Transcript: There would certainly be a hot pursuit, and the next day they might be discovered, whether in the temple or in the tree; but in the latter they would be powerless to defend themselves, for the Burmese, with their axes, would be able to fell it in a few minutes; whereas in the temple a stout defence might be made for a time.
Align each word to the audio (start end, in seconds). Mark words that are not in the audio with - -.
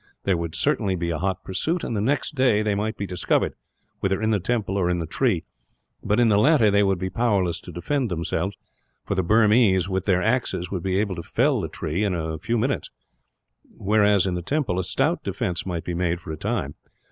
There 0.23 0.35
would 0.35 0.55
certainly 0.55 0.95
be 0.95 1.11
a 1.11 1.19
hot 1.19 1.43
pursuit, 1.43 1.83
and 1.83 1.95
the 1.95 2.01
next 2.01 2.33
day 2.33 2.63
they 2.63 2.73
might 2.73 2.97
be 2.97 3.05
discovered, 3.05 3.53
whether 3.99 4.19
in 4.19 4.31
the 4.31 4.39
temple 4.39 4.75
or 4.75 4.89
in 4.89 4.97
the 4.97 5.05
tree; 5.05 5.43
but 6.03 6.19
in 6.19 6.27
the 6.27 6.39
latter 6.39 6.71
they 6.71 6.81
would 6.81 6.97
be 6.97 7.11
powerless 7.11 7.61
to 7.61 7.71
defend 7.71 8.09
themselves, 8.09 8.57
for 9.05 9.13
the 9.13 9.21
Burmese, 9.21 9.87
with 9.87 10.05
their 10.05 10.23
axes, 10.23 10.71
would 10.71 10.81
be 10.81 10.97
able 10.97 11.13
to 11.17 11.21
fell 11.21 11.63
it 11.63 11.77
in 11.83 12.15
a 12.15 12.39
few 12.39 12.57
minutes; 12.57 12.89
whereas 13.77 14.25
in 14.25 14.33
the 14.33 14.41
temple 14.41 14.79
a 14.79 14.83
stout 14.83 15.23
defence 15.23 15.67
might 15.67 15.83
be 15.83 15.93
made 15.93 16.19
for 16.19 16.31
a 16.31 16.35
time. 16.37 16.73